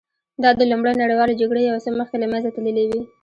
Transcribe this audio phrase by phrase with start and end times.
[0.43, 3.01] دا د لومړۍ نړیوالې جګړې یو څه مخکې له منځه تللې وې